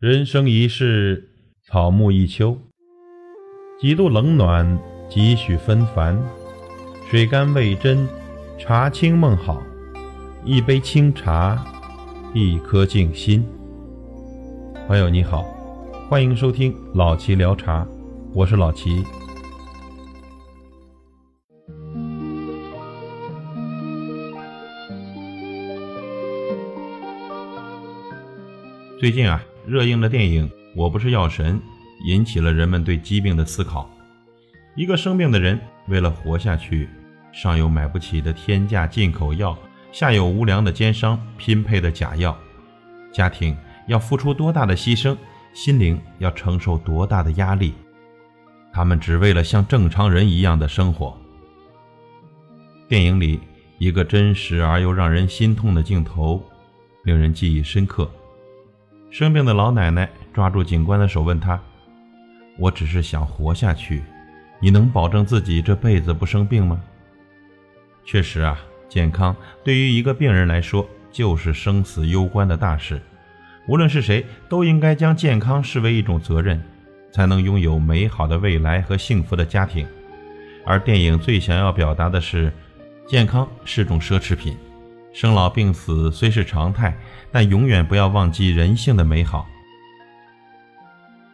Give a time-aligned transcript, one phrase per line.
[0.00, 1.28] 人生一世，
[1.64, 2.56] 草木一秋。
[3.80, 4.78] 几度冷暖，
[5.10, 6.16] 几许纷繁。
[7.10, 8.08] 水甘味真，
[8.56, 9.60] 茶清梦好。
[10.44, 11.66] 一杯清茶，
[12.32, 13.44] 一颗静心。
[14.86, 15.42] 朋友你好，
[16.08, 17.84] 欢迎收听老齐聊茶，
[18.32, 19.04] 我是老齐。
[29.00, 29.42] 最近啊。
[29.68, 31.60] 热映的电影《我不是药神》
[32.06, 33.90] 引起了人们对疾病的思考。
[34.74, 36.88] 一个生病的人，为了活下去，
[37.32, 39.54] 上有买不起的天价进口药，
[39.92, 42.34] 下有无良的奸商拼配的假药，
[43.12, 43.54] 家庭
[43.88, 45.14] 要付出多大的牺牲，
[45.52, 47.74] 心灵要承受多大的压力，
[48.72, 51.14] 他们只为了像正常人一样的生活。
[52.88, 53.38] 电影里
[53.76, 56.42] 一个真实而又让人心痛的镜头，
[57.04, 58.10] 令人记忆深刻。
[59.10, 61.58] 生病的老奶奶抓住警官的手，问他
[62.58, 64.02] ：“我只是想活下去，
[64.60, 66.80] 你能保证自己这辈子不生病吗？”
[68.04, 69.34] 确实啊，健康
[69.64, 73.00] 对于一个病人来说就是生死攸关的大事。
[73.66, 76.62] 无论是谁，都应该将健康视为一种责任，
[77.10, 79.86] 才能拥有美好的未来和幸福的家庭。
[80.66, 82.52] 而电影最想要表达的是，
[83.06, 84.56] 健康是种奢侈品。
[85.12, 86.96] 生老病死虽是常态，
[87.32, 89.48] 但永远不要忘记人性的美好。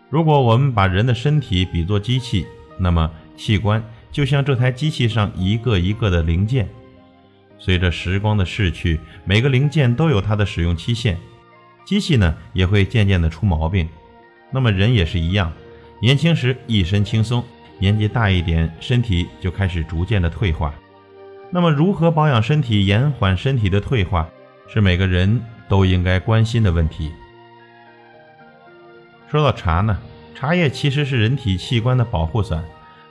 [0.09, 2.47] 如果我们把人的身体比作机器，
[2.79, 6.69] 那么器官就像这台机器上一个一个的零件。
[7.59, 11.19] 随着时光的逝去，每个零件都有它的使用期限，
[11.85, 13.89] 机器呢也会渐渐的出毛病。
[14.51, 15.53] 那么人也是一样，
[16.01, 17.43] 年轻时一身轻松，
[17.79, 20.73] 年纪大一点，身体就开始逐渐的退化。
[21.55, 24.29] 那么，如何保养身体、延缓身体的退化，
[24.67, 27.13] 是每个人都应该关心的问题。
[29.29, 29.97] 说到茶呢，
[30.35, 32.65] 茶叶其实是人体器官的保护伞，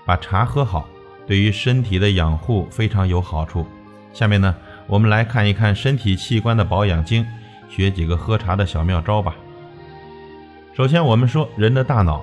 [0.05, 0.85] 把茶喝好，
[1.25, 3.65] 对于身体的养护非常有好处。
[4.11, 4.53] 下面呢，
[4.87, 7.25] 我们来看一看身体器官的保养经，
[7.69, 9.33] 学几个喝茶的小妙招吧。
[10.73, 12.21] 首先，我们说人的大脑，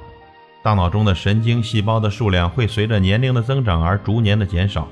[0.62, 4.86] 大脑中的神经细胞的数量会随着年龄的增长而逐年的减少。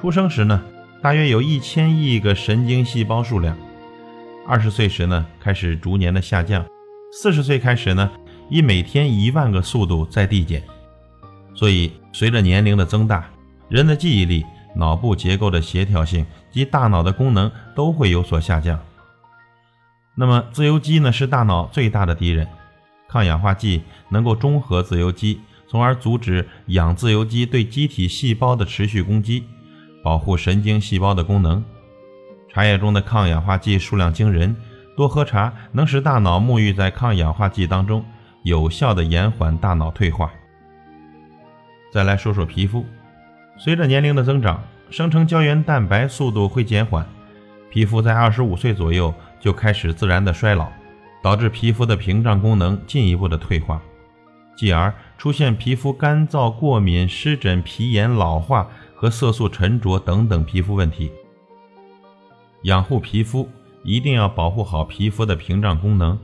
[0.00, 0.62] 出生时呢，
[1.02, 3.54] 大约有一千亿个神经细胞数量；
[4.46, 6.62] 二十岁时呢，开始逐年的下降；
[7.12, 8.10] 四十岁开始呢，
[8.48, 10.62] 以每天一万个速度在递减。
[11.54, 13.28] 所以，随着年龄的增大，
[13.68, 14.42] 人的记忆力、
[14.74, 18.80] 脑部结构的协调性及大脑的功能都会有所下降。
[20.16, 22.48] 那么，自由基呢是大脑最大的敌人，
[23.06, 29.44] 抗氧化剂能够中和自由基，从而阻止氧自由基对机体细胞的持续攻击。
[30.02, 31.62] 保护神经细胞的功能，
[32.48, 34.56] 茶叶中的抗氧化剂数量惊人，
[34.96, 38.04] 多喝茶能使大脑沐浴在抗氧化剂当中，
[38.42, 40.30] 有效的延缓大脑退化。
[41.92, 42.84] 再来说说皮肤，
[43.58, 47.06] 随着年龄的增长，生成胶原蛋白速度会减缓，
[47.70, 50.68] 皮肤在二十五岁左右就开始自然的衰老，
[51.22, 53.82] 导致皮肤的屏障功能进一步的退化，
[54.56, 58.66] 继而出现皮肤干燥、过敏、湿疹、皮炎、老化。
[59.00, 61.10] 和色素沉着等等皮肤问题，
[62.64, 63.48] 养护皮肤
[63.82, 66.18] 一定要保护好皮肤的屏障功能。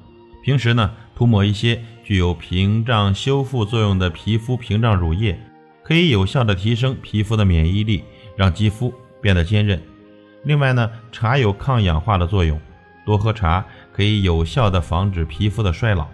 [0.45, 5.41] 平时呢，涂抹一些具有屏障修复作用的皮肤屏障乳液，
[5.83, 8.05] 可以有效的提升皮肤的免疫力，
[8.37, 9.83] 让肌肤变得坚韧。
[10.45, 12.61] 另外呢，茶有抗氧化的作用，
[13.07, 16.07] 多喝茶可以有效的防止皮肤的衰老。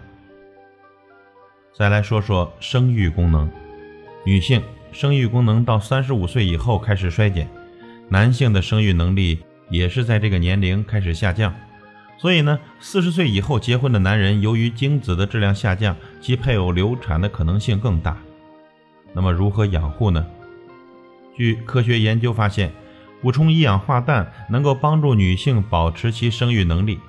[1.77, 3.51] 再来说说生育功能，
[4.25, 4.63] 女性。
[4.93, 7.49] 生育功能到三十五岁以后开始衰减，
[8.09, 9.39] 男性的生育能力
[9.69, 11.53] 也是在这个年龄开始下降。
[12.17, 18.15] 所以呢，四十岁以后结婚的男人，由于精子的质量下降，其配偶流产的可能性更大。
[19.13, 20.25] 那么如何养护呢？
[21.35, 22.71] 据科学研究发现，
[23.21, 26.99] 补充一氧化氮能够帮助女性保持其生育能力。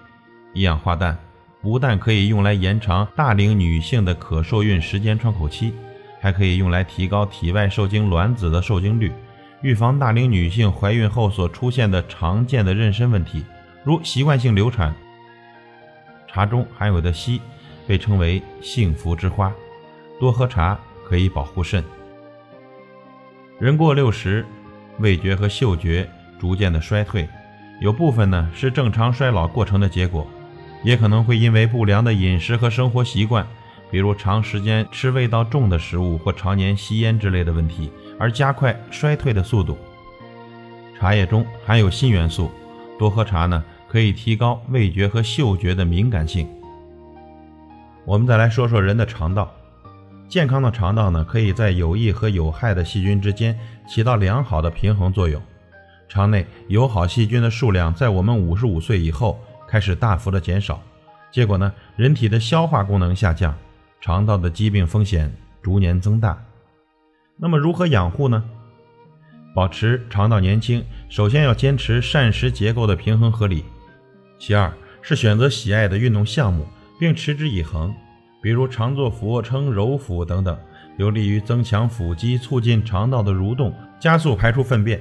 [0.54, 1.18] 一氧化氮
[1.60, 5.74] 不但可以用来延长大龄女性的可受孕时间窗口期。
[6.24, 9.12] 还可以用来提高体外受精卵子的受精率，
[9.60, 13.44] 预防大龄女性怀孕后所出现的常见的妊娠问题，
[13.84, 14.94] 如习惯性流产。
[16.26, 17.38] 茶中含有的硒
[17.86, 19.52] 被称为幸福之花，
[20.18, 21.84] 多喝茶可以保护肾。
[23.60, 24.46] 人过六十，
[25.00, 26.08] 味觉和嗅觉
[26.40, 27.28] 逐渐的衰退，
[27.82, 30.26] 有部分呢是正常衰老过程的结果，
[30.82, 33.46] 也可能会因为不良的饮食和生活习惯。
[33.94, 39.78] 比如长时间吃味道重的食物或常年吸烟之类的问题，而加快衰退的速度。
[40.98, 42.50] 茶叶中含有锌元素，
[42.98, 46.48] 多喝茶呢可以提高味觉和嗅觉的敏感性。
[48.04, 49.54] 我们再来说说人的肠道。
[50.28, 53.56] 健康的肠道呢，可以在有益和有害的细菌之间
[53.86, 55.40] 起到良好的平衡作用。
[56.08, 59.38] 肠内友好细菌的数量在我们五十五岁以后
[59.68, 60.82] 开始大幅的减少，
[61.30, 63.56] 结果呢，人体的消化功能下降，
[64.04, 66.38] 肠道的疾病风险逐年增大。
[67.38, 68.44] 那么如何养护呢？
[69.54, 73.64] 保持肠道年轻，首先要坚持膳食结构的平衡合理。
[74.38, 74.70] 其二
[75.00, 76.66] 是选择喜爱的运动项目，
[77.00, 77.94] 并持之以恒，
[78.42, 80.54] 比如常做俯卧撑、揉腹等等，
[80.98, 85.00] 有利于增强腹肌，促进肠道的蠕动，加速排出粪便。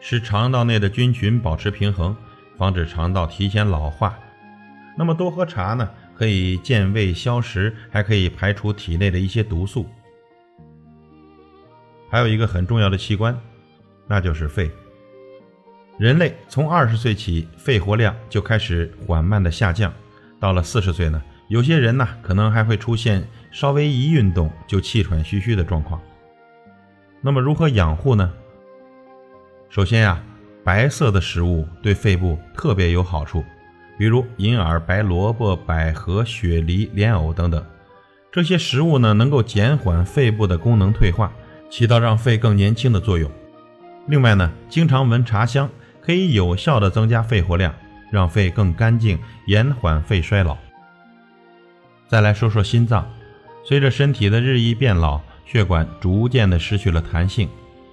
[0.00, 2.16] 使肠道内的菌群保持平衡，
[2.56, 4.18] 防止肠道提前老化。
[4.96, 9.86] 那么多喝茶呢，可以健胃消食，还可以排除体内的一些毒素。
[12.10, 13.36] 还有一个很重要的器官，
[14.06, 14.70] 那就是肺。
[15.98, 19.92] 人类从二十岁起，肺活量就开始缓慢的下降，
[20.40, 26.00] 到了四十岁呢，有些人呢可能还会出现稍微一运动就气喘吁吁的状况。
[27.20, 28.32] 那么如何养护呢？
[29.68, 30.22] 首先呀，
[30.62, 33.44] 白色的食物对肺部特别有好处，
[33.98, 37.64] 比如银耳、白萝卜、百合、雪梨、莲藕等等。
[38.32, 41.32] 这些食物呢，能够减缓肺部的功能退化，
[41.70, 43.30] 起到让肺更年轻的作用。
[44.06, 45.70] 另外呢，经常闻茶香，
[46.02, 47.74] 可以有效的增加肺活量，
[48.10, 50.56] 让肺更干净，延缓肺衰老。
[52.08, 53.08] 再来说说心脏，
[53.64, 57.48] 随着身体的日益变老，血管逐渐的失去了弹性。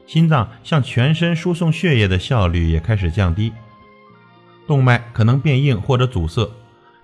[0.08, 3.54] 心脏向全身输送血液的效率也开始降低，
[4.72, 6.50] 动脉可能变硬或者阻塞，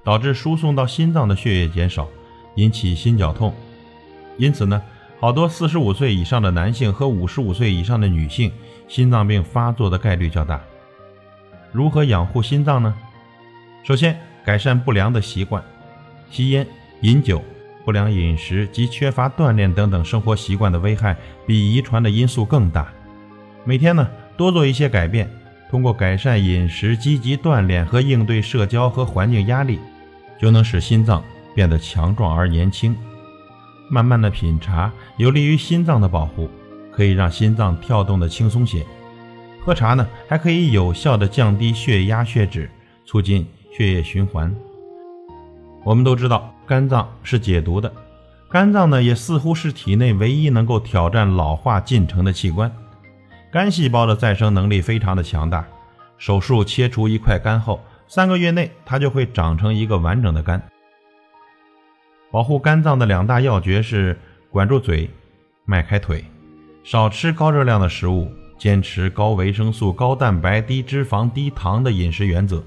[0.01, 2.07] 导致输送到心脏的血液减少，
[2.55, 3.53] 引起心绞痛。
[4.37, 4.81] 因此呢，
[5.19, 8.53] 好多四十五岁以上的男性和五十五岁以上的女性，
[8.87, 10.61] 心脏病发作的概率较大。
[11.73, 12.95] 如何养护心脏呢？
[13.83, 15.61] 首先，改善不良的习惯，
[16.31, 16.65] 吸烟、
[17.01, 17.43] 饮酒。
[17.83, 22.87] 不良饮食及缺乏锻炼等等生活习惯的危害比遗传的因素更大。
[23.65, 25.29] 每天呢多做一些改变，
[25.69, 29.79] 通过改善饮食、积极锻炼和应对社交和环境压力，
[30.39, 31.23] 就能使心脏
[31.53, 32.95] 变得强壮而年轻。
[33.89, 36.49] 慢慢的品茶有利于心脏的保护，
[36.91, 38.85] 可以让心脏跳动的轻松些。
[39.59, 42.69] 喝茶呢还可以有效的降低血压、血脂，
[43.05, 44.53] 促进血液循环。
[45.83, 46.53] 我们都知道。
[46.67, 47.89] 肝脏是解毒的，
[48.49, 52.69] 肝脏呢也似乎是体内唯一能够挑战老化进程的器官。
[53.57, 55.65] 肝细胞的再生能力非常的强大，
[56.19, 60.61] 手术切除一块肝后，三个月内它就会长成一个完整的肝。
[62.29, 64.15] 保护肝脏的两大要诀是
[64.51, 65.09] 管住嘴，
[65.65, 66.23] 迈开腿，
[66.83, 72.63] 少吃高热量的食物，坚持高维生素、高蛋白、低脂肪、低糖的饮食原则，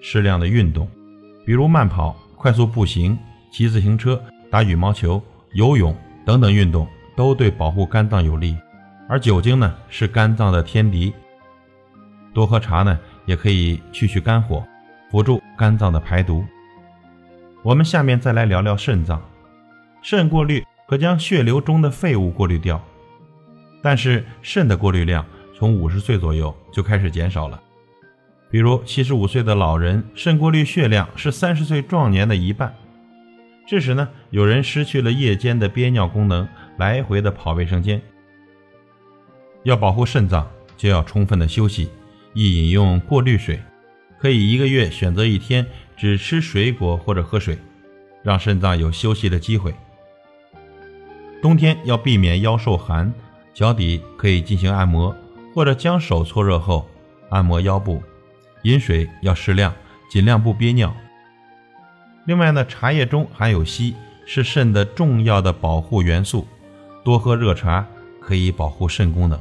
[0.00, 0.88] 适量的运动，
[1.46, 3.16] 比如慢跑、快速步行。
[3.52, 4.20] 骑自行车、
[4.50, 5.22] 打羽毛球、
[5.52, 5.96] 游泳
[6.26, 8.56] 等等运动都对保护肝脏有利，
[9.08, 11.12] 而酒精呢是肝脏的天敌。
[12.32, 14.64] 多喝茶呢也可以去去肝火，
[15.10, 16.44] 辅助肝脏的排毒。
[17.62, 19.22] 我们下面再来聊聊肾脏，
[20.02, 22.82] 肾过滤可将血流中的废物过滤掉，
[23.82, 25.24] 但是肾的过滤量
[25.56, 27.60] 从五十岁左右就开始减少了。
[28.50, 32.74] 比如七十五岁的老人，肾过滤血量是三十岁壮年的一半。
[33.66, 36.46] 致使呢，有人失去了夜间的憋尿功能，
[36.76, 38.00] 来回的跑卫生间。
[39.64, 41.88] 要保护肾脏，就要充分的休息，
[42.34, 43.58] 宜饮用过滤水，
[44.18, 45.66] 可以一个月选择一天
[45.96, 47.58] 只吃水果或者喝水，
[48.22, 49.74] 让肾脏有休息的机会。
[51.42, 53.12] 冬天要避免腰受寒，
[53.54, 55.16] 脚底可以进行按摩，
[55.54, 56.86] 或者将手搓热后
[57.30, 58.02] 按摩腰部。
[58.64, 59.74] 饮水要适量，
[60.10, 60.94] 尽量不憋尿。
[62.26, 63.94] 另外呢，茶叶中含有硒，
[64.26, 66.46] 是肾的重要的保护元素，
[67.02, 67.86] 多喝热茶
[68.20, 69.38] 可以保护肾功能。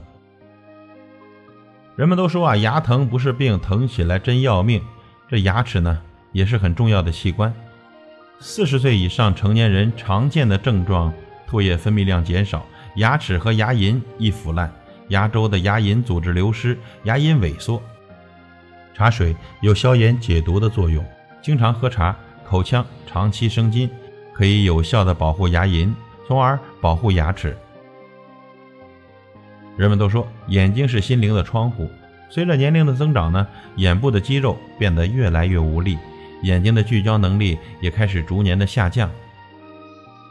[1.95, 4.81] 人们都说啊，牙疼不是病，疼起来真要命。
[5.27, 7.53] 这牙齿呢，也是很重要的器官。
[8.39, 11.13] 四十岁以上成年人常见的症状：
[11.47, 14.73] 唾液分泌量减少，牙齿和牙龈易腐烂，
[15.09, 17.79] 牙周的牙龈组织流失，牙龈萎缩。
[18.95, 21.05] 茶水有消炎解毒的作用，
[21.41, 22.15] 经常喝茶。
[22.43, 23.89] 口腔长期生津，
[24.33, 25.91] 可以有效的保护牙龈，
[26.27, 27.57] 从而保护牙齿。
[29.77, 31.89] 人们都说眼睛是心灵的窗户，
[32.29, 35.97] 随着年龄的增长呢，眼部的肌肉变得越来越无力，
[36.43, 39.09] 眼睛的聚焦能力也开始逐年的下降。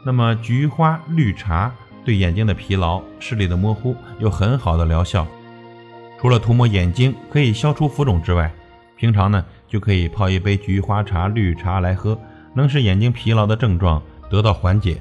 [0.05, 1.73] 那么菊花绿茶
[2.03, 5.27] 对眼睛的疲劳、视力的模糊有很好的疗效，
[6.19, 8.51] 除了涂抹眼睛可以消除浮肿之外，
[8.95, 9.43] 平常呢。
[9.73, 12.15] 就可以泡一杯菊花茶、绿茶来喝，
[12.53, 14.95] 能使眼睛疲劳的症状得到缓解。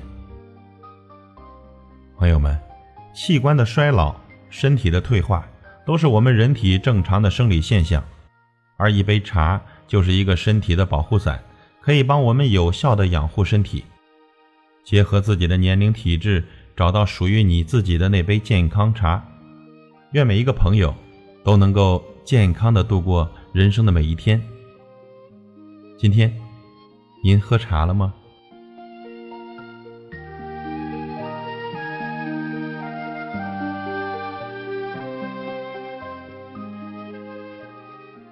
[2.17, 2.59] 朋友们，
[3.13, 4.17] 器官的衰老、
[4.53, 5.49] 身体的退化，
[5.87, 8.05] 都是我们人体正常的生理现象，
[8.77, 11.43] 而一杯茶就是一个身体的保护伞，
[11.81, 13.83] 可以帮我们有效的养护身体。
[14.85, 16.45] 结合自己的年龄、体质，
[16.77, 19.27] 找到属于你自己的那杯健康茶。
[20.13, 20.95] 愿每一个朋友
[21.43, 24.41] 都能够健康的度过人生的每一天。
[25.97, 26.31] 今天，
[27.25, 28.13] 您喝茶了吗？